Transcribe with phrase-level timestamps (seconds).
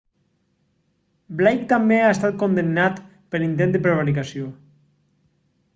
[1.41, 2.99] blake també ha estat condemnat
[3.35, 4.53] per intent de prevaricació